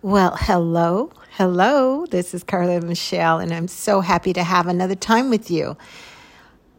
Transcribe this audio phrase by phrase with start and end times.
[0.00, 2.06] Well, hello, hello.
[2.06, 5.76] This is Carla Michelle, and I'm so happy to have another time with you.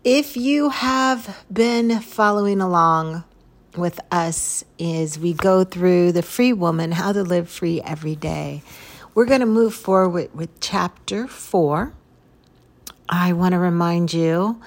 [0.05, 3.25] If you have been following along
[3.75, 8.63] with us as we go through the Free Woman, How to Live Free Every Day,
[9.13, 11.91] we're going to move forward with chapter four.
[13.09, 14.61] I want to remind you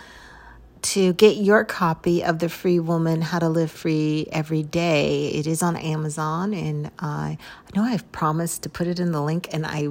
[0.82, 5.28] to get your copy of The Free Woman How to Live Free Every Day.
[5.28, 9.22] It is on Amazon, and I, I know I've promised to put it in the
[9.22, 9.88] link and I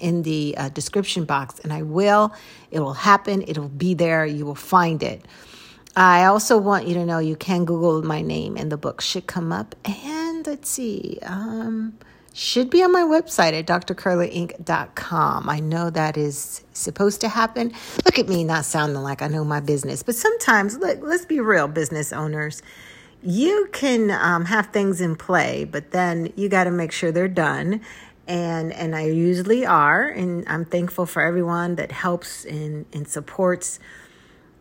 [0.00, 2.34] in the uh, description box, and I will.
[2.70, 3.42] It will happen.
[3.46, 4.26] It'll be there.
[4.26, 5.26] You will find it.
[5.96, 9.26] I also want you to know you can Google my name, and the book should
[9.26, 9.74] come up.
[9.84, 11.18] And let's see.
[11.22, 11.98] Um,
[12.34, 15.48] should be on my website at drcarlainc.com.
[15.48, 17.72] I know that is supposed to happen.
[18.04, 21.38] Look at me not sounding like I know my business, but sometimes, look, let's be
[21.38, 22.60] real, business owners.
[23.22, 27.28] You can um, have things in play, but then you got to make sure they're
[27.28, 27.80] done.
[28.26, 33.78] And and I usually are, and I'm thankful for everyone that helps and, and supports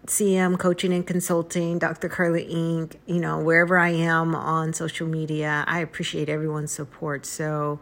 [0.05, 2.09] CM Coaching and Consulting, Dr.
[2.09, 7.25] Carla Inc., you know, wherever I am on social media, I appreciate everyone's support.
[7.25, 7.79] So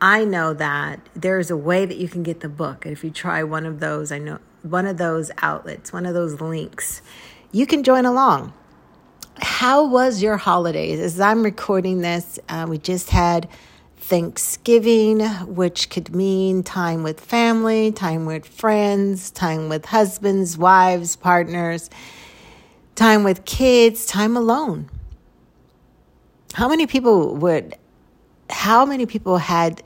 [0.00, 2.86] I know that there's a way that you can get the book.
[2.86, 6.14] And if you try one of those, I know one of those outlets, one of
[6.14, 7.02] those links,
[7.50, 8.52] you can join along.
[9.40, 11.00] How was your holidays?
[11.00, 13.48] As I'm recording this, uh, we just had
[14.08, 21.90] Thanksgiving, which could mean time with family, time with friends, time with husbands, wives, partners,
[22.94, 24.88] time with kids, time alone.
[26.54, 27.76] How many people would,
[28.48, 29.82] how many people had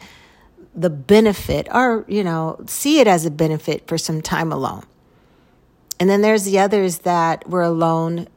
[0.73, 4.84] the benefit or, you know, see it as a benefit for some time alone?
[5.98, 8.29] And then there's the others that were alone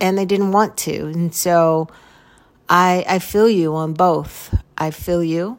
[0.00, 1.08] and they didn't want to.
[1.08, 1.88] And so
[2.68, 4.54] I, I feel you on both.
[4.76, 5.58] I feel you.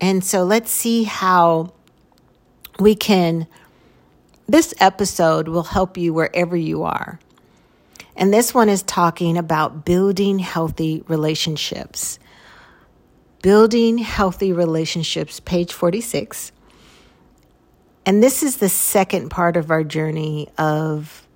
[0.00, 1.72] And so let's see how
[2.78, 3.46] we can.
[4.48, 7.18] This episode will help you wherever you are.
[8.16, 12.18] And this one is talking about building healthy relationships.
[13.42, 16.52] Building healthy relationships, page 46.
[18.06, 21.26] And this is the second part of our journey of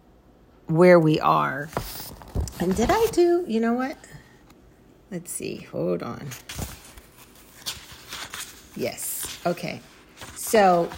[0.66, 1.68] where we are.
[2.60, 3.96] And did I do, you know what?
[5.10, 5.66] Let's see.
[5.72, 6.28] Hold on.
[8.76, 9.38] Yes.
[9.46, 9.80] Okay.
[10.36, 10.90] So,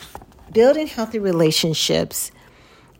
[0.53, 2.32] building healthy relationships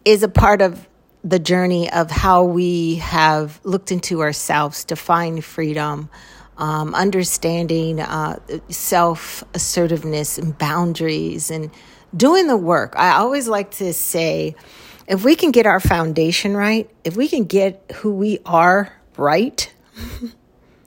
[0.05, 0.89] is a part of
[1.23, 6.09] the journey of how we have looked into ourselves to find freedom,
[6.57, 8.39] um, understanding uh,
[8.69, 11.71] self assertiveness and boundaries, and
[12.17, 12.95] doing the work.
[12.97, 14.55] I always like to say
[15.07, 19.73] if we can get our foundation right, if we can get who we are right,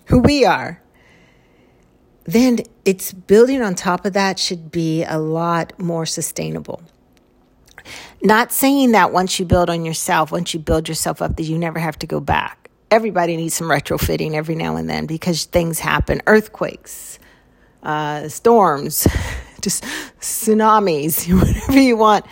[0.06, 0.82] who we are,
[2.26, 6.82] then it's building on top of that should be a lot more sustainable.
[8.22, 11.58] Not saying that once you build on yourself, once you build yourself up, that you
[11.58, 12.70] never have to go back.
[12.90, 17.20] Everybody needs some retrofitting every now and then because things happen earthquakes,
[17.82, 19.08] uh, storms,
[19.62, 19.84] just
[20.22, 22.26] tsunamis, whatever you want.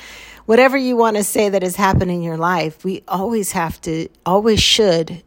[0.45, 4.09] Whatever you want to say that has happened in your life, we always have to,
[4.25, 5.23] always should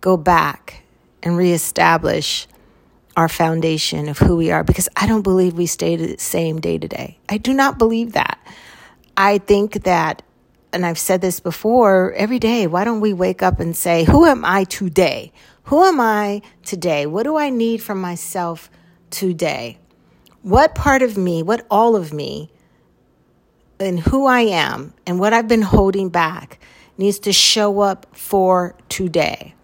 [0.00, 0.79] go back
[1.22, 2.46] and reestablish
[3.16, 6.78] our foundation of who we are because I don't believe we stay the same day
[6.78, 7.18] to day.
[7.28, 8.38] I do not believe that.
[9.16, 10.22] I think that,
[10.72, 14.24] and I've said this before, every day, why don't we wake up and say, Who
[14.24, 15.32] am I today?
[15.64, 17.06] Who am I today?
[17.06, 18.70] What do I need from myself
[19.10, 19.78] today?
[20.42, 22.50] What part of me, what all of me,
[23.78, 26.58] and who I am, and what I've been holding back
[26.96, 29.54] needs to show up for today?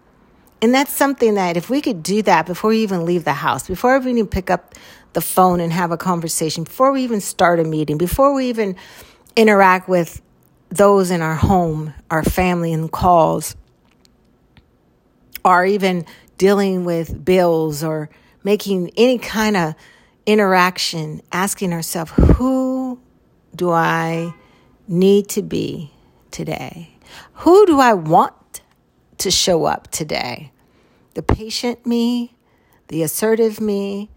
[0.61, 3.67] And that's something that if we could do that before we even leave the house,
[3.67, 4.73] before we even pick up
[5.13, 8.75] the phone and have a conversation, before we even start a meeting, before we even
[9.35, 10.21] interact with
[10.69, 13.55] those in our home, our family and calls,
[15.45, 16.05] or even
[16.37, 18.09] dealing with bills or
[18.43, 19.75] making any kind of
[20.25, 22.99] interaction, asking ourselves, who
[23.55, 24.33] do I
[24.87, 25.91] need to be
[26.31, 26.91] today?
[27.33, 28.33] Who do I want
[29.19, 30.51] to show up today.
[31.13, 32.35] The patient me,
[32.87, 34.09] the assertive me,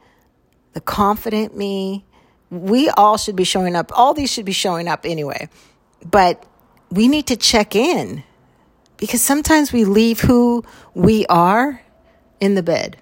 [0.72, 2.04] the confident me.
[2.50, 3.90] We all should be showing up.
[3.94, 5.48] All these should be showing up anyway.
[6.04, 6.44] But
[6.90, 8.24] we need to check in
[8.96, 10.64] because sometimes we leave who
[10.94, 11.82] we are
[12.40, 12.96] in the bed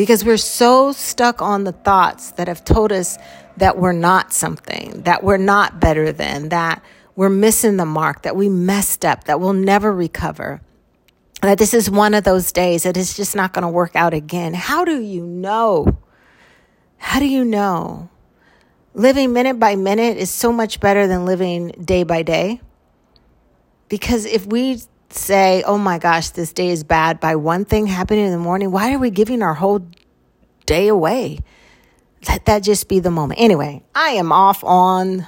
[0.00, 3.18] because we're so stuck on the thoughts that have told us
[3.58, 6.82] that we're not something, that we're not better than, that
[7.16, 10.60] we're missing the mark, that we messed up, that we'll never recover,
[11.42, 14.14] that this is one of those days that it's just not going to work out
[14.14, 14.54] again.
[14.54, 15.98] How do you know?
[16.98, 18.10] How do you know?
[18.94, 22.60] Living minute by minute is so much better than living day by day.
[23.88, 28.26] Because if we say, oh my gosh, this day is bad by one thing happening
[28.26, 29.86] in the morning, why are we giving our whole
[30.66, 31.38] day away?
[32.28, 33.40] Let that just be the moment.
[33.40, 35.26] Anyway, I am off on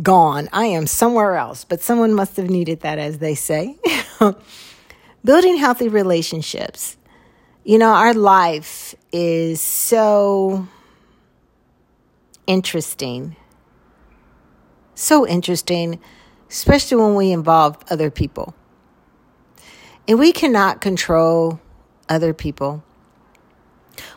[0.00, 0.48] gone.
[0.52, 3.76] I am somewhere else, but someone must have needed that, as they say.
[5.24, 6.96] Building healthy relationships.
[7.64, 10.66] You know, our life is so
[12.46, 13.36] interesting.
[14.94, 16.00] So interesting,
[16.48, 18.54] especially when we involve other people.
[20.08, 21.60] And we cannot control
[22.08, 22.82] other people.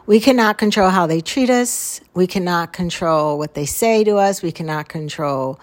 [0.07, 1.99] We cannot control how they treat us.
[2.13, 4.43] We cannot control what they say to us.
[4.43, 5.59] We cannot control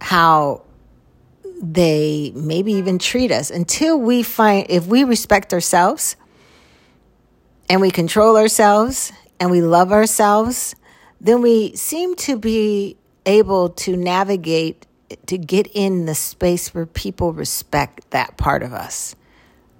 [0.00, 0.62] how
[1.62, 6.16] they maybe even treat us until we find, if we respect ourselves
[7.68, 10.74] and we control ourselves and we love ourselves,
[11.20, 12.96] then we seem to be
[13.26, 14.86] able to navigate
[15.26, 19.14] to get in the space where people respect that part of us,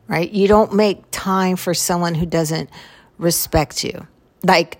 [0.06, 0.30] right?
[0.30, 2.68] You don't make time for someone who doesn't
[3.20, 4.06] respect you.
[4.42, 4.78] Like,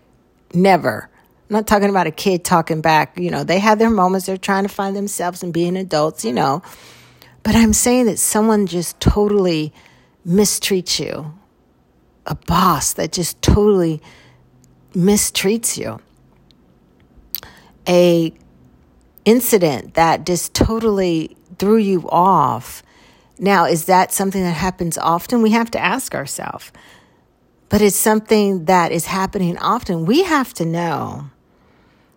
[0.55, 1.09] never.
[1.49, 3.19] I'm not talking about a kid talking back.
[3.19, 4.27] You know, they have their moments.
[4.27, 6.63] They're trying to find themselves and being adults, you know.
[7.43, 9.73] But I'm saying that someone just totally
[10.27, 11.35] mistreats you,
[12.27, 14.03] a boss that just totally
[14.93, 16.01] mistreats you,
[17.89, 18.33] a
[19.25, 22.83] incident that just totally threw you off.
[23.39, 25.43] Now, is that something that happens often?
[25.43, 26.73] We have to ask ourselves
[27.71, 30.05] but it's something that is happening often.
[30.05, 31.31] We have to know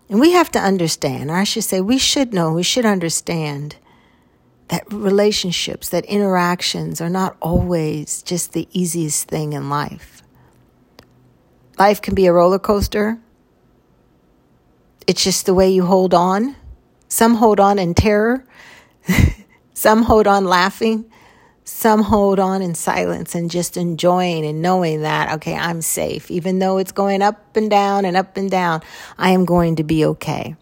[0.09, 3.77] and we have to understand, or I should say, we should know, we should understand
[4.67, 10.21] that relationships, that interactions are not always just the easiest thing in life.
[11.79, 13.19] Life can be a roller coaster.
[15.07, 16.55] It's just the way you hold on.
[17.07, 18.45] Some hold on in terror,
[19.73, 21.11] some hold on laughing,
[21.65, 26.29] some hold on in silence and just enjoying and knowing that, okay, I'm safe.
[26.29, 28.81] Even though it's going up and down and up and down,
[29.17, 30.55] I am going to be okay.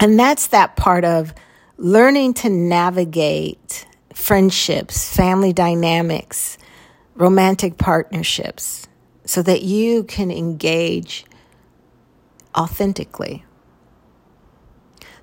[0.00, 1.32] And that's that part of
[1.76, 6.58] learning to navigate friendships, family dynamics,
[7.14, 8.88] romantic partnerships,
[9.24, 11.24] so that you can engage
[12.56, 13.44] authentically.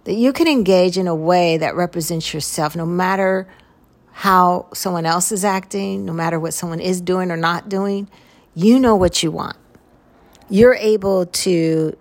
[0.06, 3.48] That you can engage in a way that represents yourself no matter
[4.17, 8.07] how someone else is acting, no matter what someone is doing or not doing,
[8.53, 9.57] you know what you want.
[10.50, 11.97] You're able to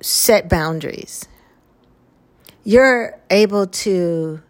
[0.00, 1.26] set boundaries.
[2.62, 4.40] You're able to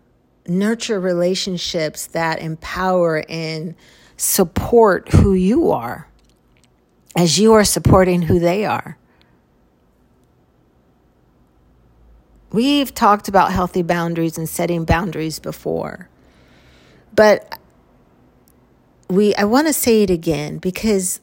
[0.46, 3.74] nurture relationships that empower and
[4.18, 6.06] support who you are
[7.16, 8.98] as you are supporting who they are.
[12.52, 16.09] We've talked about healthy boundaries and setting boundaries before.
[17.14, 17.58] But
[19.08, 21.20] we I want to say it again because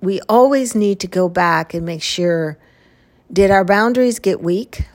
[0.00, 2.58] we always need to go back and make sure
[3.32, 4.86] did our boundaries get weak?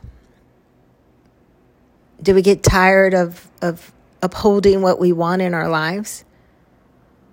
[2.22, 3.92] Did we get tired of of
[4.22, 6.24] upholding what we want in our lives?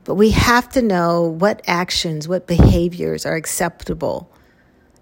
[0.05, 4.31] But we have to know what actions, what behaviors are acceptable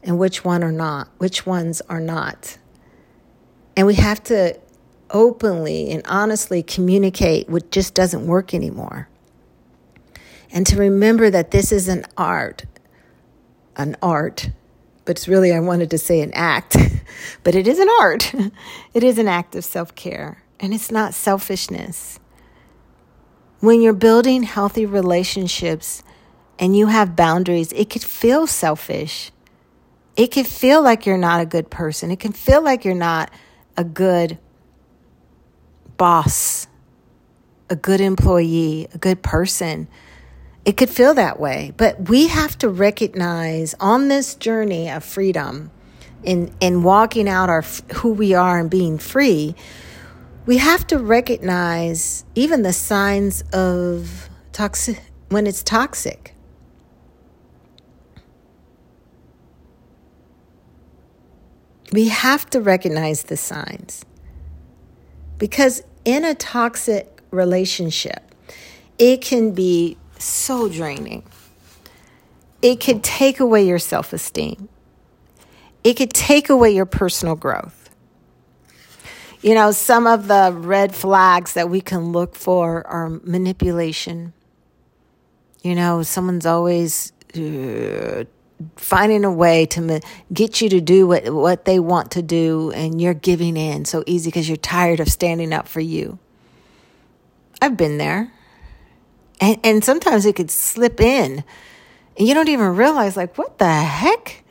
[0.02, 2.58] and which one are not, which ones are not.
[3.76, 4.58] And we have to
[5.10, 9.08] openly and honestly communicate what just doesn't work anymore.
[10.50, 12.64] And to remember that this is an art,
[13.76, 14.50] an art,
[15.04, 16.76] but it's really, I wanted to say an act,
[17.44, 18.34] but it is an art.
[18.94, 22.18] It is an act of self care, and it's not selfishness.
[23.60, 26.02] When you're building healthy relationships
[26.58, 29.32] and you have boundaries, it could feel selfish.
[30.16, 32.10] It could feel like you're not a good person.
[32.10, 33.30] It can feel like you're not
[33.76, 34.38] a good
[35.96, 36.66] boss,
[37.68, 39.88] a good employee, a good person.
[40.64, 45.70] It could feel that way, but we have to recognize on this journey of freedom
[46.22, 47.62] in in walking out our
[47.94, 49.54] who we are and being free,
[50.44, 56.34] we have to recognize even the signs of toxic when it's toxic.
[61.92, 64.04] We have to recognize the signs.
[65.38, 68.34] Because in a toxic relationship,
[68.98, 71.22] it can be so draining.
[72.62, 74.68] It could take away your self esteem.
[75.84, 77.90] It could take away your personal growth.
[79.42, 84.32] You know, some of the red flags that we can look for are manipulation.
[85.62, 88.24] You know, someone's always uh,
[88.76, 90.00] finding a way to
[90.32, 94.02] get you to do what, what they want to do, and you're giving in so
[94.06, 96.18] easy because you're tired of standing up for you.
[97.60, 98.32] I've been there.
[99.40, 101.44] And, and sometimes it could slip in,
[102.18, 104.42] and you don't even realize, like, what the heck?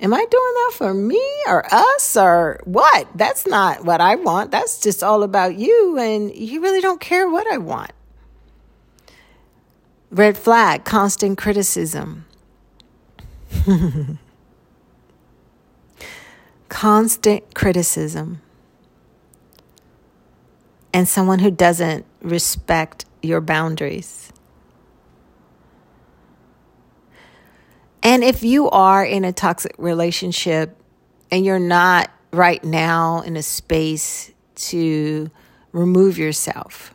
[0.00, 3.08] Am I doing that for me or us or what?
[3.16, 4.52] That's not what I want.
[4.52, 7.90] That's just all about you, and you really don't care what I want.
[10.12, 12.26] Red flag, constant criticism.
[16.68, 18.40] constant criticism.
[20.92, 24.32] And someone who doesn't respect your boundaries.
[28.02, 30.76] And if you are in a toxic relationship
[31.30, 35.30] and you're not right now in a space to
[35.72, 36.94] remove yourself,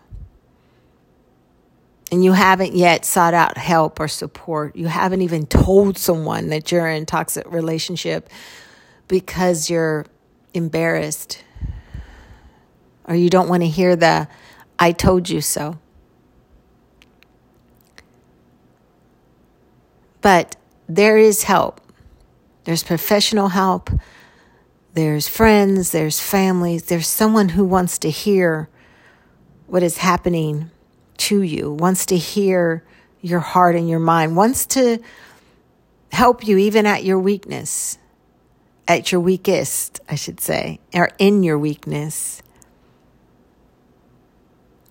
[2.13, 6.71] and you haven't yet sought out help or support, you haven't even told someone that
[6.71, 8.29] you're in a toxic relationship
[9.07, 10.05] because you're
[10.53, 11.43] embarrassed
[13.05, 14.27] or you don't want to hear the
[14.77, 15.79] I told you so.
[20.21, 20.55] But
[20.87, 21.81] there is help.
[22.65, 23.89] There's professional help.
[24.93, 25.91] There's friends.
[25.91, 26.83] There's families.
[26.83, 28.69] There's someone who wants to hear
[29.65, 30.69] what is happening
[31.17, 32.83] to you, wants to hear
[33.21, 34.99] your heart and your mind, wants to
[36.11, 37.97] help you even at your weakness,
[38.87, 42.43] at your weakest, I should say, or in your weakness.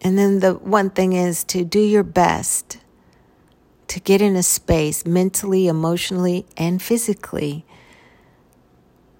[0.00, 2.78] And then the one thing is to do your best
[3.92, 7.64] to get in a space mentally, emotionally, and physically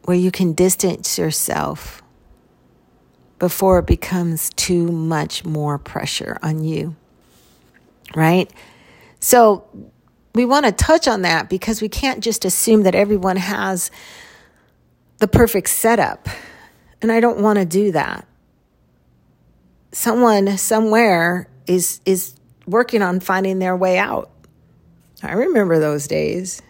[0.05, 2.02] where you can distance yourself
[3.43, 6.95] before it becomes too much more pressure on you.
[8.15, 8.49] Right?
[9.19, 9.65] So,
[10.33, 13.91] we want to touch on that because we can't just assume that everyone has
[15.19, 16.29] the perfect setup.
[17.03, 18.29] And I don't want to do that.
[19.91, 22.37] Someone somewhere is is
[22.69, 24.31] working on finding their way out.
[25.21, 26.63] I remember those days.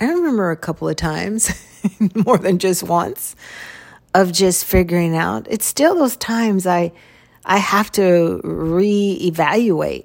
[0.00, 1.52] I remember a couple of times,
[2.14, 3.36] more than just once,
[4.14, 5.46] of just figuring out.
[5.50, 6.92] It's still those times I
[7.44, 10.04] I have to reevaluate.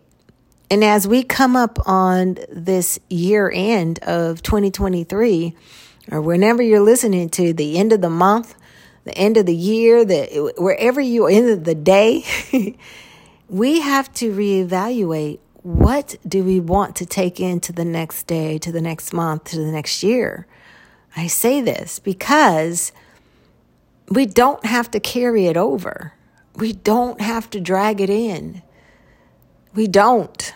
[0.70, 5.56] And as we come up on this year end of 2023,
[6.12, 8.56] or whenever you're listening to the end of the month,
[9.04, 12.24] the end of the year, the wherever you end of the day,
[13.50, 18.72] we have to reevaluate what do we want to take into the next day, to
[18.72, 20.46] the next month, to the next year?
[21.16, 22.92] I say this because
[24.10, 26.14] we don't have to carry it over.
[26.56, 28.62] We don't have to drag it in.
[29.74, 30.54] We don't.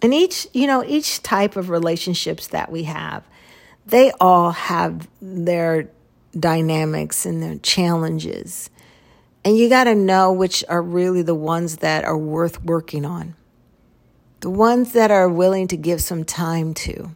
[0.00, 3.24] And each, you know, each type of relationships that we have,
[3.84, 5.90] they all have their
[6.38, 8.70] dynamics and their challenges.
[9.44, 13.34] And you got to know which are really the ones that are worth working on.
[14.40, 17.14] The ones that are willing to give some time to.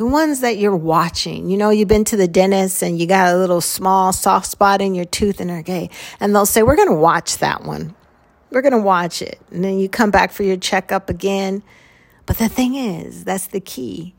[0.00, 1.50] The ones that you're watching.
[1.50, 4.80] You know, you've been to the dentist and you got a little small soft spot
[4.80, 5.90] in your tooth and okay.
[6.18, 7.94] And they'll say, We're going to watch that one.
[8.48, 9.38] We're going to watch it.
[9.50, 11.62] And then you come back for your checkup again.
[12.24, 14.14] But the thing is, that's the key.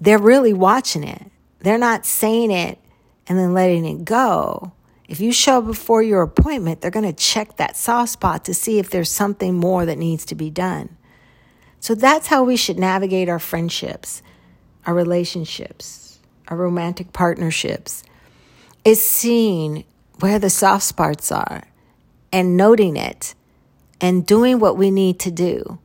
[0.00, 1.30] They're really watching it.
[1.60, 2.80] They're not saying it
[3.28, 4.72] and then letting it go.
[5.06, 8.54] If you show up before your appointment, they're going to check that soft spot to
[8.54, 10.96] see if there's something more that needs to be done.
[11.78, 14.20] So that's how we should navigate our friendships,
[14.86, 16.18] our relationships,
[16.48, 18.02] our romantic partnerships,
[18.84, 19.84] is seeing
[20.20, 21.64] where the soft spots are
[22.32, 23.34] and noting it
[24.00, 25.78] and doing what we need to do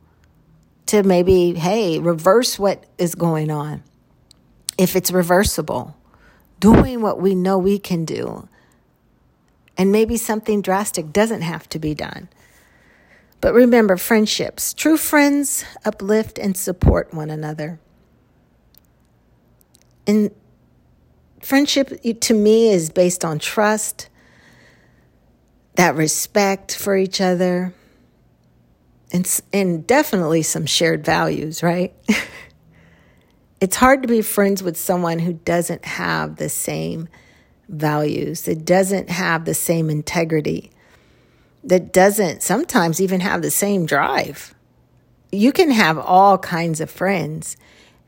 [0.86, 3.82] to maybe, hey, reverse what is going on.
[4.76, 5.96] If it's reversible,
[6.60, 8.48] doing what we know we can do
[9.76, 12.28] and maybe something drastic doesn't have to be done.
[13.40, 14.72] But remember, friendships.
[14.72, 17.80] True friends uplift and support one another.
[20.06, 20.30] And
[21.40, 24.08] friendship to me is based on trust,
[25.76, 27.74] that respect for each other,
[29.12, 31.94] and, and definitely some shared values, right?
[33.60, 37.08] it's hard to be friends with someone who doesn't have the same
[37.68, 40.70] values, that doesn't have the same integrity,
[41.62, 44.54] that doesn't sometimes even have the same drive.
[45.32, 47.56] You can have all kinds of friends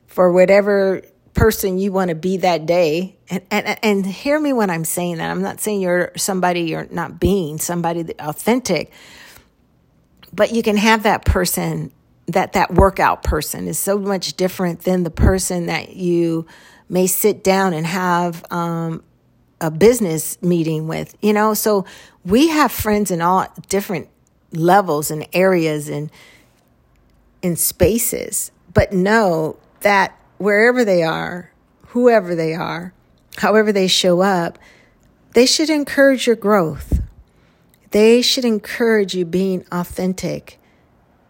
[0.07, 1.03] for whatever
[1.37, 3.17] person you want to be that day.
[3.31, 5.31] And, and, and hear me when I'm saying that.
[5.31, 8.91] I'm not saying you're somebody you're not being, somebody authentic,
[10.33, 11.93] but you can have that person
[12.29, 16.47] that that workout person is so much different than the person that you
[16.89, 19.05] may sit down and have um,
[19.61, 21.55] a business meeting with, you know?
[21.55, 21.85] So
[22.25, 24.09] we have friends in all different
[24.53, 26.11] levels and areas and
[27.43, 31.53] in spaces, but know that wherever they are,
[31.89, 32.93] whoever they are,
[33.37, 34.59] however they show up,
[35.35, 37.01] they should encourage your growth.
[37.91, 40.59] They should encourage you being authentic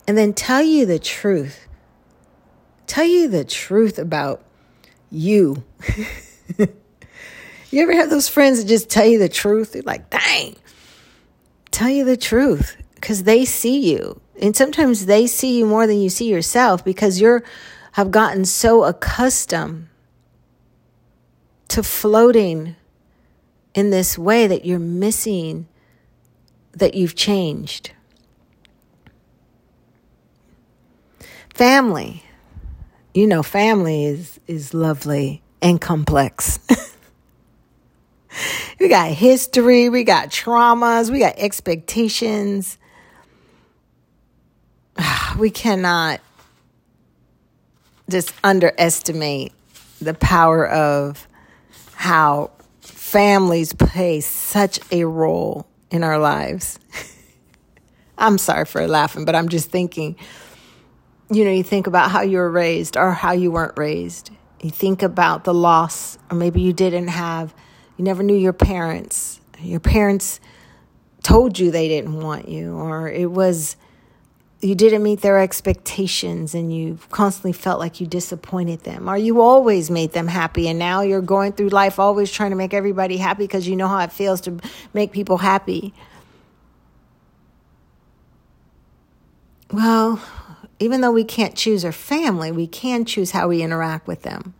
[0.06, 1.66] and then tell you the truth.
[2.86, 4.42] Tell you the truth about
[5.10, 5.64] you.
[6.58, 9.72] you ever have those friends that just tell you the truth?
[9.72, 10.56] They're like, dang,
[11.70, 14.20] tell you the truth because they see you.
[14.40, 17.42] And sometimes they see you more than you see yourself because you're
[17.96, 19.88] have gotten so accustomed
[21.66, 22.76] to floating
[23.74, 25.66] in this way that you're missing
[26.72, 27.92] that you've changed.
[31.54, 32.22] Family.
[33.14, 36.58] You know, family is, is lovely and complex.
[38.78, 42.76] we got history, we got traumas, we got expectations.
[45.38, 46.20] We cannot
[48.08, 49.52] just underestimate
[50.00, 51.26] the power of
[51.94, 56.78] how families play such a role in our lives.
[58.18, 60.16] I'm sorry for laughing, but I'm just thinking,
[61.30, 64.30] you know, you think about how you were raised or how you weren't raised.
[64.62, 67.54] You think about the loss, or maybe you didn't have,
[67.96, 69.40] you never knew your parents.
[69.60, 70.40] Your parents
[71.22, 73.76] told you they didn't want you, or it was
[74.66, 79.08] you didn't meet their expectations and you constantly felt like you disappointed them.
[79.08, 82.56] Or you always made them happy and now you're going through life always trying to
[82.56, 84.58] make everybody happy because you know how it feels to
[84.92, 85.94] make people happy.
[89.72, 90.20] Well
[90.78, 94.54] even though we can't choose our family we can choose how we interact with them.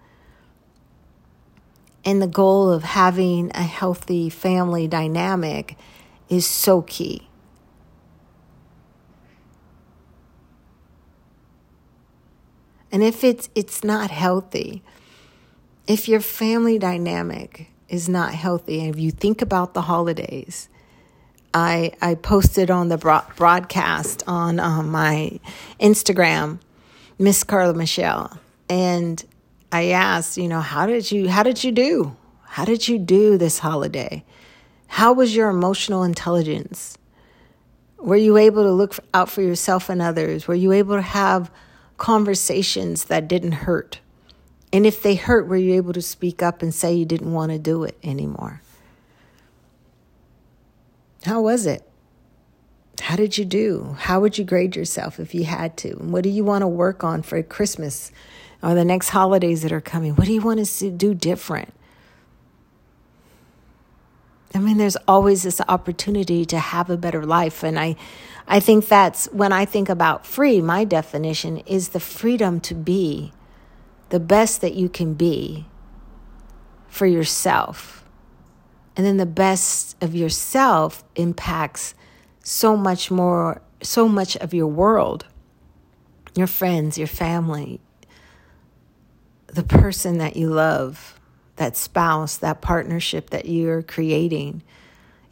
[2.05, 5.77] And the goal of having a healthy family dynamic
[6.29, 7.26] is so key
[12.93, 14.83] And if it's it's not healthy,
[15.87, 20.69] if your family dynamic is not healthy, and if you think about the holidays,
[21.53, 22.99] I I posted on the
[23.37, 25.41] broadcast on um, my
[25.81, 26.61] Instagram,
[27.19, 29.25] Miss Carla Michelle, and
[29.73, 32.17] I asked, you know, how did you how did you do?
[32.45, 34.25] How did you do this holiday?
[34.87, 36.97] How was your emotional intelligence?
[37.99, 40.47] Were you able to look out for yourself and others?
[40.47, 41.51] Were you able to have
[41.97, 44.01] conversations that didn't hurt?
[44.73, 47.53] And if they hurt, were you able to speak up and say you didn't want
[47.53, 48.61] to do it anymore?
[51.25, 51.89] How was it?
[53.01, 53.97] How did you do?
[53.99, 55.91] How would you grade yourself if you had to?
[55.99, 58.11] And what do you want to work on for Christmas
[58.63, 60.15] or the next holidays that are coming?
[60.15, 61.73] What do you want to do different?
[64.55, 67.63] I mean, there's always this opportunity to have a better life.
[67.63, 67.97] And I,
[68.47, 73.33] I think that's when I think about free, my definition is the freedom to be
[74.11, 75.67] the best that you can be
[76.89, 78.05] for yourself.
[78.97, 81.95] And then the best of yourself impacts
[82.43, 85.27] so much more, so much of your world,
[86.35, 87.81] your friends, your family,
[89.49, 91.17] the person that you love
[91.57, 94.63] that spouse, that partnership that you're creating.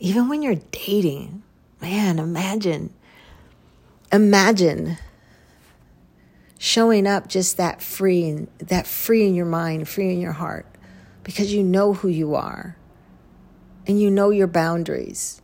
[0.01, 1.43] Even when you're dating,
[1.81, 2.93] man, imagine,
[4.15, 4.99] imagine
[6.59, 10.67] showing up just that free that free in your mind, free in your heart,
[11.23, 12.77] because you know who you are
[13.87, 15.43] and you know your boundaries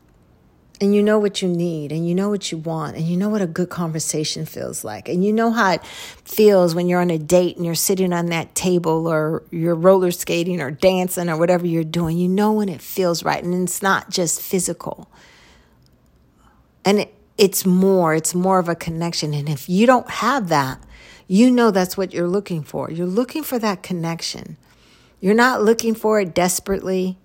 [0.81, 3.29] and you know what you need and you know what you want and you know
[3.29, 7.11] what a good conversation feels like and you know how it feels when you're on
[7.11, 11.37] a date and you're sitting on that table or you're roller skating or dancing or
[11.37, 12.17] whatever you're doing.
[12.17, 15.11] You know when it feels right and it's not just physical.
[16.83, 20.79] And it, it's more it's more of a connection and if you don't have that
[21.27, 24.57] you know that's what you're looking for you're looking for that connection
[25.21, 27.19] you're not looking for it desperately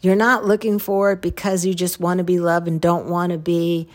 [0.00, 3.32] you're not looking for it because you just want to be loved and don't want
[3.32, 3.88] to be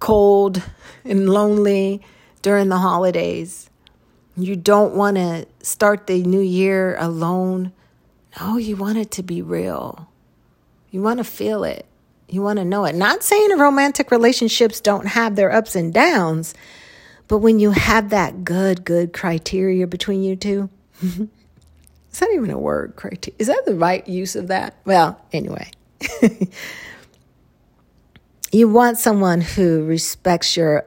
[0.00, 0.62] cold
[1.04, 2.02] and lonely
[2.42, 3.70] during the holidays.
[4.36, 7.72] You don't want to start the new year alone.
[8.38, 10.08] No, you want it to be real.
[10.90, 11.86] You want to feel it.
[12.28, 12.94] You want to know it.
[12.94, 16.54] Not saying romantic relationships don't have their ups and downs,
[17.28, 20.68] but when you have that good, good criteria between you two,
[22.16, 22.94] Is that even a word?
[22.96, 23.36] Criteria?
[23.38, 24.74] Is that the right use of that?
[24.86, 25.70] Well, anyway.
[28.52, 30.86] you want someone who respects your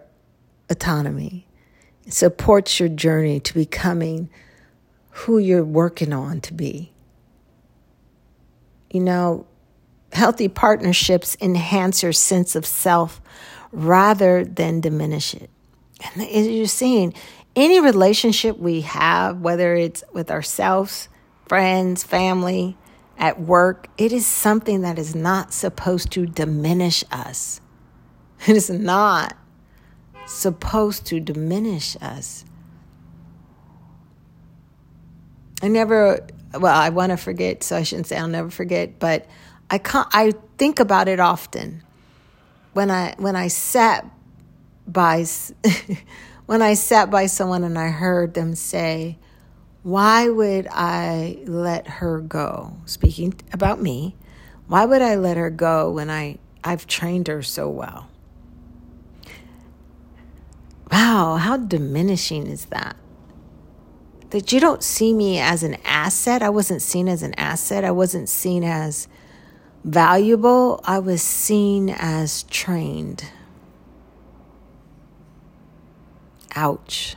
[0.72, 1.46] autonomy
[2.08, 4.28] supports your journey to becoming
[5.12, 6.94] who you're working on to be.
[8.90, 9.46] You know,
[10.14, 13.22] healthy partnerships enhance your sense of self
[13.72, 15.50] rather than diminish it.
[16.14, 17.14] And as you're seeing,
[17.56, 21.10] any relationship we have, whether it's with ourselves,
[21.48, 22.78] friends, family,
[23.18, 27.62] at work, it is something that is not supposed to diminish us.
[28.48, 29.36] It is not
[30.26, 32.46] supposed to diminish us.
[35.62, 39.28] I never, well, I want to forget, so I shouldn't say I'll never forget, but
[39.70, 41.84] I can't, I think about it often
[42.74, 44.06] when I when I sat
[44.88, 45.26] by
[46.46, 49.18] when I sat by someone and I heard them say,
[49.84, 54.16] "Why would I let her go?" Speaking about me,
[54.68, 58.10] why would I let her go when I I've trained her so well?
[60.92, 62.96] Wow, how diminishing is that?
[64.32, 66.42] That you don't see me as an asset.
[66.42, 67.84] I wasn't seen as an asset.
[67.84, 69.08] I wasn't seen as
[69.84, 70.82] valuable.
[70.84, 73.26] I was seen as trained.
[76.56, 77.16] Ouch.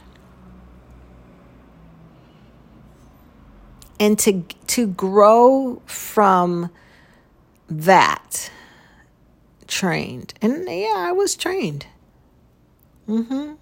[3.98, 6.70] And to to grow from
[7.68, 8.50] that
[9.66, 10.34] trained.
[10.42, 11.86] And yeah, I was trained.
[13.08, 13.54] Mm-hmm.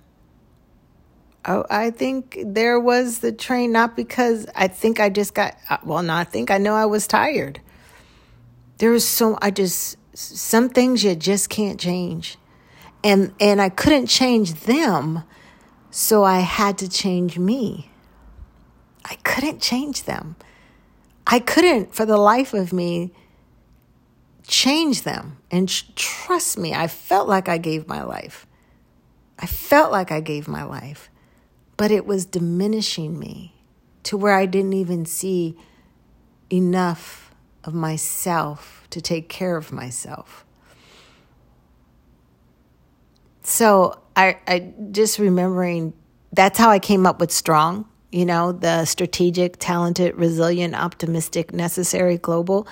[1.46, 5.78] Oh, I think there was the train not because I think I just got uh,
[5.84, 7.60] well, no, I think I know I was tired.
[8.80, 12.36] There was so I just some things you just can't change.
[13.04, 15.22] And and I couldn't change them,
[15.90, 17.90] so I had to change me.
[19.04, 20.34] I couldn't change them.
[21.26, 23.12] I couldn't for the life of me
[24.46, 25.38] change them.
[25.52, 28.46] And trust me, I felt like I gave my life.
[29.38, 31.08] I felt like I gave my life
[31.80, 33.54] but it was diminishing me
[34.02, 35.56] to where I didn't even see
[36.52, 37.29] enough
[37.64, 40.44] of myself to take care of myself.
[43.42, 45.92] So I, I just remembering
[46.33, 52.18] that's how I came up with strong, you know, the strategic, talented, resilient, optimistic, necessary,
[52.18, 52.68] global.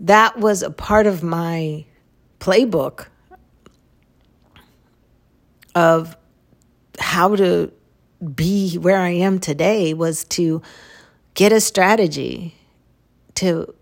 [0.00, 1.84] That was a part of my
[2.40, 3.06] playbook
[5.74, 6.16] of
[6.98, 7.72] how to
[8.34, 10.62] be where I am today was to
[11.34, 12.56] get a strategy
[13.34, 13.74] to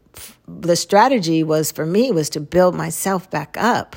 [0.46, 3.96] the strategy was for me was to build myself back up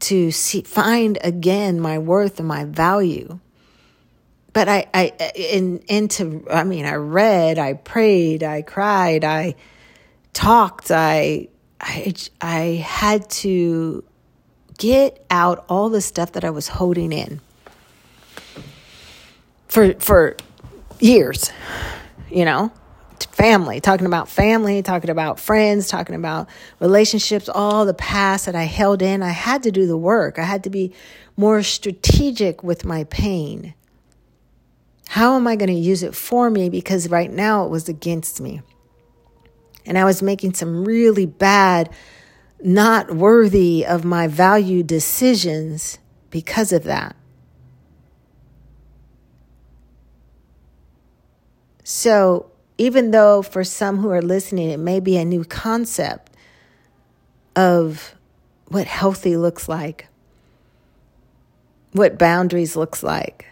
[0.00, 3.38] to see, find again my worth and my value.
[4.52, 9.54] But I, I in into I mean I read I prayed I cried I
[10.32, 11.48] talked I
[11.80, 14.04] I I had to
[14.78, 17.40] get out all the stuff that I was holding in
[19.68, 20.36] for for
[20.98, 21.52] years,
[22.30, 22.72] you know,
[23.24, 26.48] family, talking about family, talking about friends, talking about
[26.80, 29.22] relationships, all the past that I held in.
[29.22, 30.38] I had to do the work.
[30.38, 30.92] I had to be
[31.36, 33.74] more strategic with my pain.
[35.08, 36.68] How am I going to use it for me?
[36.68, 38.60] Because right now it was against me.
[39.86, 41.90] And I was making some really bad,
[42.62, 45.98] not worthy of my value decisions
[46.30, 47.16] because of that.
[51.84, 56.32] So, even though for some who are listening, it may be a new concept
[57.56, 58.14] of
[58.68, 60.06] what healthy looks like,
[61.92, 63.46] what boundaries looks like.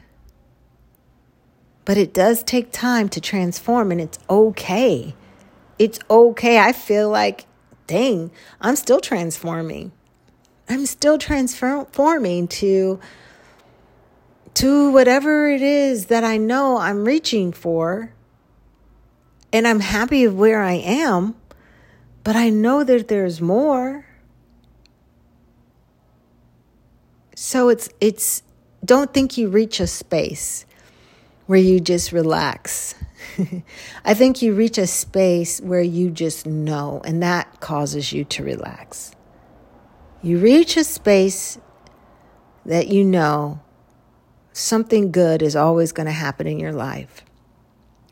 [1.85, 5.15] But it does take time to transform and it's okay.
[5.79, 6.59] It's okay.
[6.59, 7.47] I feel like,
[7.87, 9.91] dang, I'm still transforming.
[10.69, 13.01] I'm still transforming to
[14.55, 18.16] to whatever it is that I know I'm reaching for
[19.57, 21.35] and I'm happy of where I am,
[22.25, 24.05] but I know that there's more.
[27.35, 28.43] So it's it's
[28.85, 30.67] don't think you reach a space
[31.47, 32.95] where you just relax.
[34.05, 38.45] I think you reach a space where you just know, and that causes you to
[38.45, 39.13] relax.
[40.21, 41.59] You reach a space
[42.67, 43.63] that you know
[44.53, 47.26] something good is always going to happen in your life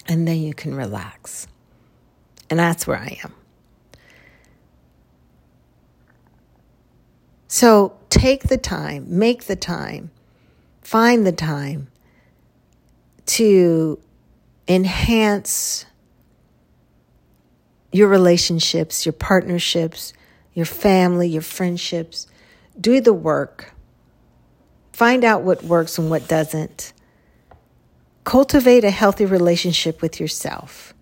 [0.07, 1.47] and then you can relax.
[2.51, 3.33] And that's where I am.
[7.49, 10.11] So take the time, make the time,
[10.83, 11.89] find the time
[13.27, 14.01] to
[14.67, 15.87] enhance
[17.93, 20.13] your relationships, your partnerships,
[20.53, 22.27] your family, your friendships.
[22.81, 23.73] Do the work.
[24.93, 26.93] Find out what works and what doesn't.
[28.25, 30.95] Cultivate a healthy relationship with yourself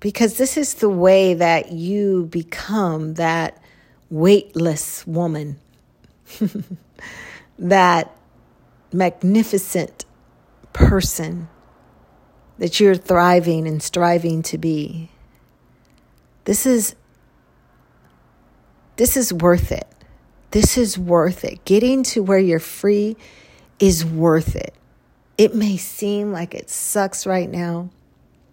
[0.00, 3.58] because this is the way that you become that
[4.10, 5.58] weightless woman,
[7.58, 8.14] that
[8.92, 10.04] magnificent
[10.72, 11.48] person
[12.58, 15.10] that you're thriving and striving to be.
[16.44, 16.94] This is
[18.96, 19.88] this is worth it.
[20.52, 21.64] This is worth it.
[21.64, 23.16] Getting to where you're free
[23.80, 24.74] is worth it.
[25.36, 27.90] It may seem like it sucks right now.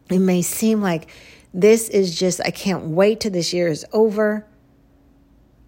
[0.09, 1.09] It may seem like
[1.53, 4.45] this is just, I can't wait till this year is over.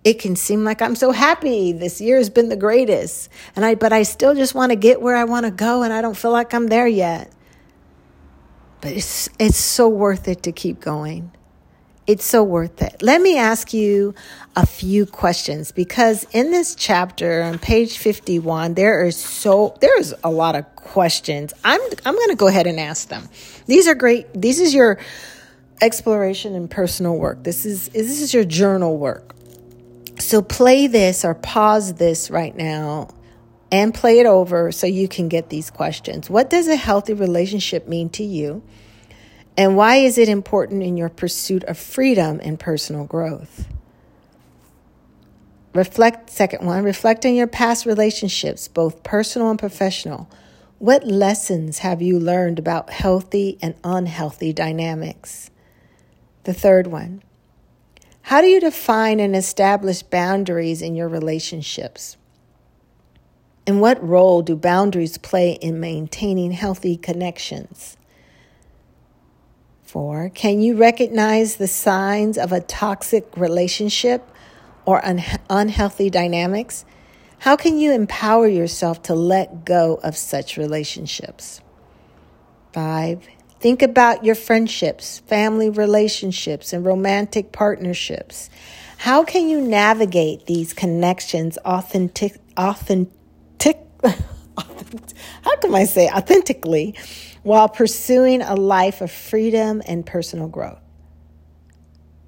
[0.04, 1.71] It can seem like I'm so happy.
[1.71, 3.30] This year has been the greatest.
[3.56, 5.93] And I but I still just want to get where I want to go and
[5.93, 7.32] I don't feel like I'm there yet.
[8.82, 11.32] But it's it's so worth it to keep going.
[12.05, 13.01] It's so worth it.
[13.01, 14.13] Let me ask you
[14.57, 20.29] a few questions because in this chapter on page 51 there is so there's a
[20.29, 21.53] lot of questions.
[21.63, 23.29] I'm I'm going to go ahead and ask them.
[23.67, 24.27] These are great.
[24.33, 24.99] This is your
[25.81, 27.43] exploration and personal work.
[27.43, 29.33] This is this is your journal work.
[30.19, 33.09] So play this or pause this right now
[33.71, 36.29] and play it over so you can get these questions.
[36.29, 38.61] What does a healthy relationship mean to you?
[39.55, 43.67] And why is it important in your pursuit of freedom and personal growth?
[45.73, 50.29] Reflect, second one, reflect on your past relationships, both personal and professional.
[50.79, 55.49] What lessons have you learned about healthy and unhealthy dynamics?
[56.43, 57.23] The third one,
[58.23, 62.17] how do you define and establish boundaries in your relationships?
[63.65, 67.97] And what role do boundaries play in maintaining healthy connections?
[69.93, 74.27] Four, can you recognize the signs of a toxic relationship
[74.86, 76.84] or un- unhealthy dynamics?
[77.38, 81.62] How can you empower yourself to let go of such relationships?
[82.73, 83.27] Five,
[83.60, 88.49] think about your friendships, family relationships, and romantic partnerships.
[88.97, 93.77] How can you navigate these connections authentic, authentic,
[94.57, 96.95] how can I say authentically
[97.43, 100.79] while pursuing a life of freedom and personal growth.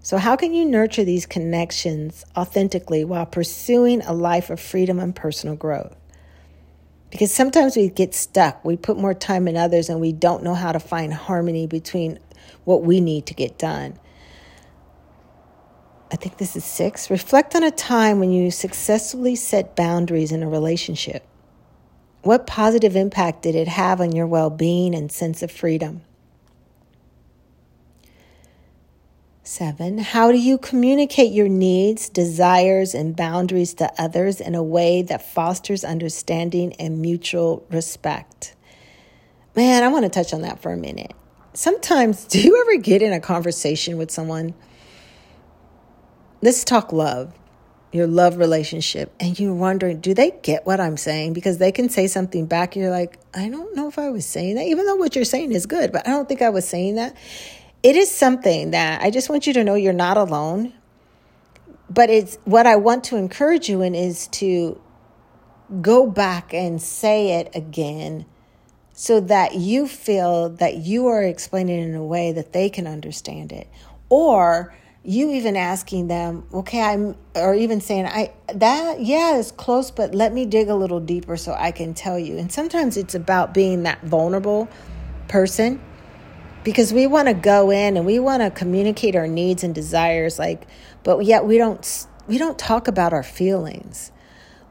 [0.02, 5.16] So, how can you nurture these connections authentically while pursuing a life of freedom and
[5.16, 5.96] personal growth?
[7.10, 8.64] Because sometimes we get stuck.
[8.64, 12.20] We put more time in others and we don't know how to find harmony between
[12.66, 13.98] what we need to get done.
[16.12, 17.10] I think this is six.
[17.10, 21.26] Reflect on a time when you successfully set boundaries in a relationship.
[22.26, 26.02] What positive impact did it have on your well being and sense of freedom?
[29.44, 35.04] Seven, how do you communicate your needs, desires, and boundaries to others in a way
[35.04, 38.56] that fosters understanding and mutual respect?
[39.56, 41.14] Man, I want to touch on that for a minute.
[41.54, 44.56] Sometimes, do you ever get in a conversation with someone?
[46.42, 47.36] Let's talk love
[47.96, 51.34] your love relationship and you're wondering, do they get what I'm saying?
[51.34, 52.76] Because they can say something back.
[52.76, 55.52] You're like, I don't know if I was saying that, even though what you're saying
[55.52, 57.16] is good, but I don't think I was saying that.
[57.82, 60.74] It is something that I just want you to know you're not alone.
[61.90, 64.82] But it's what I want to encourage you in is to
[65.82, 68.26] go back and say it again
[68.94, 72.88] so that you feel that you are explaining it in a way that they can
[72.88, 73.68] understand it.
[74.10, 74.74] Or
[75.06, 80.16] you even asking them, okay, I'm, or even saying, I, that, yeah, is close, but
[80.16, 82.38] let me dig a little deeper so I can tell you.
[82.38, 84.68] And sometimes it's about being that vulnerable
[85.28, 85.80] person
[86.64, 90.40] because we want to go in and we want to communicate our needs and desires,
[90.40, 90.66] like,
[91.04, 94.12] but yet we don't, we don't talk about our feelings.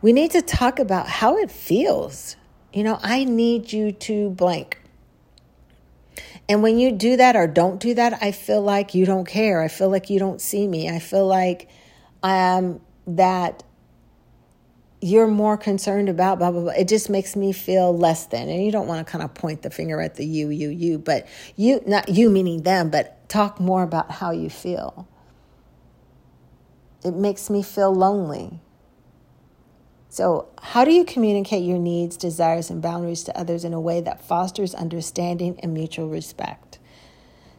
[0.02, 2.36] We need to talk about how it feels.
[2.72, 4.80] You know, I need you to blank.
[6.48, 9.62] And when you do that or don't do that, I feel like you don't care.
[9.62, 10.90] I feel like you don't see me.
[10.90, 11.70] I feel like
[12.22, 13.62] um, that
[15.00, 16.72] you're more concerned about blah blah blah.
[16.72, 18.48] It just makes me feel less than.
[18.48, 20.98] And you don't want to kind of point the finger at the you, you, you,
[20.98, 21.26] but
[21.56, 25.08] you not you meaning them, but talk more about how you feel.
[27.04, 28.60] It makes me feel lonely.
[30.14, 34.00] So, how do you communicate your needs, desires, and boundaries to others in a way
[34.00, 36.78] that fosters understanding and mutual respect?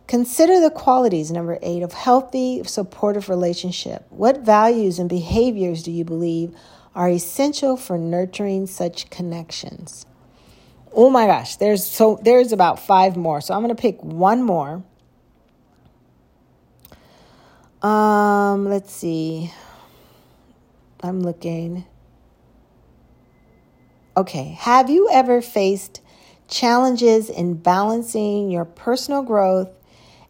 [0.08, 4.06] Consider the qualities, number eight, of healthy, supportive relationship.
[4.10, 6.56] What values and behaviors do you believe
[6.96, 10.06] are essential for nurturing such connections?
[10.94, 13.42] Oh my gosh, there's so there's about five more.
[13.42, 14.82] So I'm to pick one more.
[17.82, 19.52] Um, let's see.
[21.04, 21.84] I'm looking.
[24.18, 26.02] Okay, have you ever faced
[26.48, 29.70] challenges in balancing your personal growth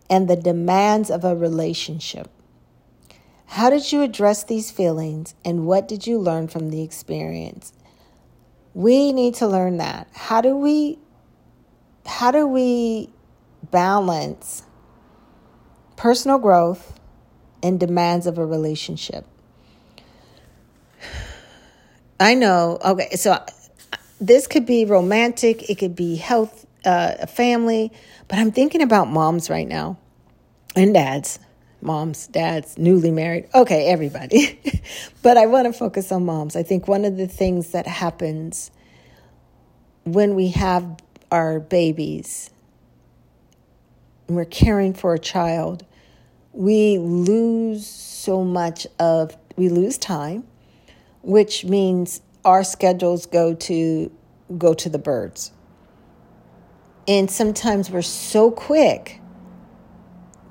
[0.10, 2.30] and the demands of a relationship.
[3.48, 7.74] How did you address these feelings and what did you learn from the experience?
[8.74, 10.08] We need to learn that.
[10.13, 11.00] How do we
[12.06, 13.10] how do we
[13.71, 14.62] balance
[15.95, 17.00] personal growth
[17.63, 19.26] and demands of a relationship?
[22.19, 22.78] I know.
[22.84, 23.43] Okay, so
[24.19, 27.91] this could be romantic, it could be health, uh, a family,
[28.28, 29.97] but I'm thinking about moms right now
[30.75, 31.39] and dads
[31.86, 33.47] moms, dads, newly married.
[33.54, 34.60] Okay, everybody.
[35.21, 36.56] but I want to focus on moms.
[36.56, 38.71] I think one of the things that happens
[40.04, 40.99] when we have
[41.32, 42.49] our babies,
[44.28, 45.86] and we're caring for a child,
[46.54, 50.45] we lose so much of, we lose time,
[51.21, 54.12] which means our schedules go to
[54.58, 55.51] go to the birds.
[57.08, 59.19] And sometimes we're so quick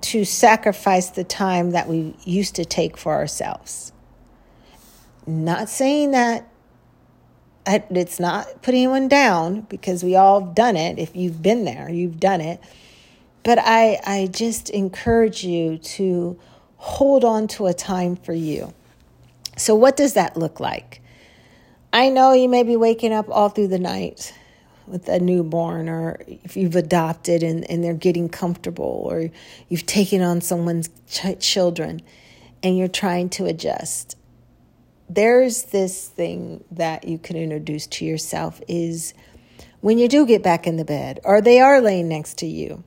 [0.02, 3.92] to sacrifice the time that we used to take for ourselves.
[5.26, 6.48] Not saying that
[7.66, 10.98] it's not putting anyone down because we all have done it.
[10.98, 12.60] If you've been there, you've done it.
[13.42, 16.38] But I, I just encourage you to
[16.76, 18.74] hold on to a time for you.
[19.56, 21.00] So, what does that look like?
[21.94, 24.34] I know you may be waking up all through the night
[24.88, 29.30] with a newborn or if you've adopted and, and they're getting comfortable or
[29.68, 32.02] you've taken on someone's ch- children
[32.64, 34.16] and you're trying to adjust.
[35.08, 39.14] There's this thing that you can introduce to yourself is
[39.80, 42.82] when you do get back in the bed or they are laying next to you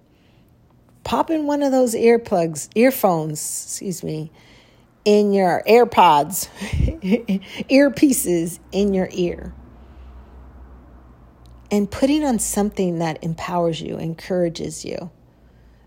[1.06, 4.30] pop in one of those earplugs earphones excuse me
[5.08, 6.50] in your airpods
[7.70, 9.54] earpieces in your ear
[11.72, 15.10] and putting on something that empowers you, encourages you.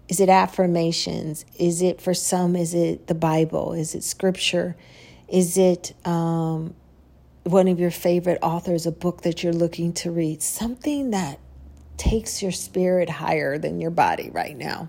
[0.09, 1.45] Is it affirmations?
[1.59, 2.57] Is it for some?
[2.57, 3.75] Is it the Bible?
[3.75, 4.75] Is it scripture?
[5.29, 6.75] Is it um,
[7.45, 10.43] one of your favorite authors, a book that you're looking to read?
[10.43, 11.39] Something that
[11.99, 14.89] takes your spirit higher than your body right now.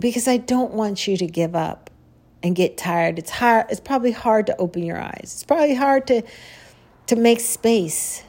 [0.00, 1.90] Because I don't want you to give up
[2.42, 3.18] and get tired.
[3.18, 3.66] It's hard.
[3.70, 5.20] It's probably hard to open your eyes.
[5.22, 6.22] It's probably hard to
[7.06, 8.22] to make space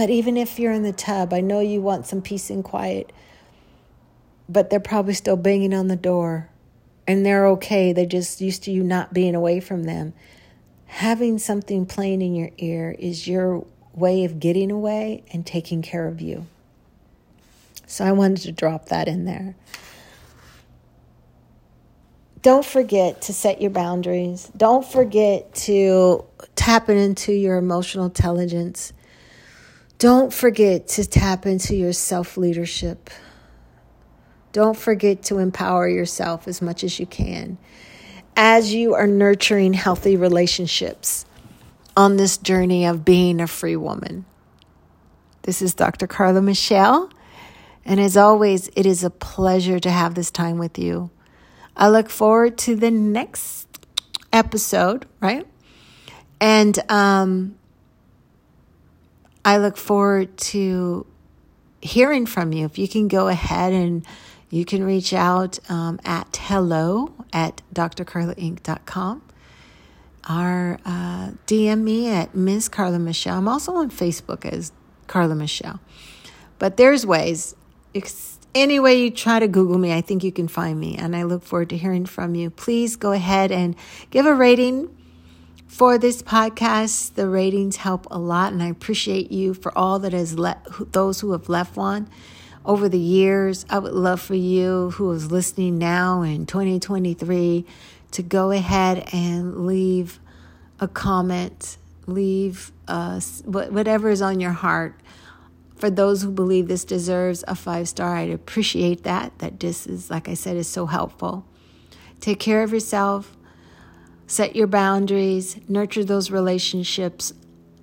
[0.00, 3.12] but even if you're in the tub, I know you want some peace and quiet,
[4.48, 6.48] but they're probably still banging on the door
[7.06, 7.92] and they're okay.
[7.92, 10.14] They're just used to you not being away from them.
[10.86, 16.06] Having something playing in your ear is your way of getting away and taking care
[16.06, 16.46] of you.
[17.86, 19.54] So I wanted to drop that in there.
[22.42, 24.50] Don't forget to set your boundaries.
[24.56, 26.24] Don't forget to
[26.56, 28.92] tap into your emotional intelligence.
[29.98, 33.10] Don't forget to tap into your self leadership.
[34.52, 37.58] Don't forget to empower yourself as much as you can
[38.36, 41.26] as you are nurturing healthy relationships
[41.96, 44.24] on this journey of being a free woman.
[45.42, 46.06] This is Dr.
[46.06, 47.10] Carla Michelle.
[47.84, 51.10] And as always, it is a pleasure to have this time with you.
[51.80, 53.66] I look forward to the next
[54.34, 55.46] episode, right?
[56.38, 57.56] And um,
[59.44, 61.06] I look forward to
[61.80, 62.66] hearing from you.
[62.66, 64.06] If you can go ahead and
[64.50, 69.22] you can reach out um, at hello at drcarlainc.com
[70.28, 73.38] or uh, DM me at Miss Carla Michelle.
[73.38, 74.72] I'm also on Facebook as
[75.06, 75.80] Carla Michelle.
[76.58, 77.56] But there's ways.
[78.54, 80.96] Any way you try to Google me, I think you can find me.
[80.96, 82.50] And I look forward to hearing from you.
[82.50, 83.76] Please go ahead and
[84.10, 84.94] give a rating
[85.66, 87.14] for this podcast.
[87.14, 91.20] The ratings help a lot, and I appreciate you for all that has let those
[91.20, 92.08] who have left one
[92.64, 93.64] over the years.
[93.70, 97.64] I would love for you who is listening now in 2023
[98.12, 100.18] to go ahead and leave
[100.80, 104.94] a comment, leave uh, whatever is on your heart.
[105.80, 109.38] For those who believe this deserves a five star, I'd appreciate that.
[109.38, 111.46] That this is, like I said, is so helpful.
[112.20, 113.36] Take care of yourself
[114.30, 117.32] Set your boundaries, nurture those relationships,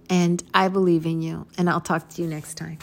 [0.09, 1.45] and I believe in you.
[1.57, 2.77] And I'll talk to you next time.